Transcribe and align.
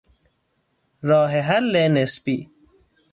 راه 1.09 1.33
حل 1.47 1.75
نسبی 1.97 2.37